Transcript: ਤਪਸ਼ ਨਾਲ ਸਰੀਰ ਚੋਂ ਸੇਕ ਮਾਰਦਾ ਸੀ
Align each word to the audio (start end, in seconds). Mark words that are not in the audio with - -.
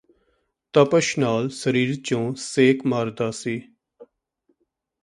ਤਪਸ਼ 0.73 1.17
ਨਾਲ 1.19 1.49
ਸਰੀਰ 1.49 1.95
ਚੋਂ 2.05 2.33
ਸੇਕ 2.37 2.85
ਮਾਰਦਾ 2.85 3.29
ਸੀ 3.31 3.59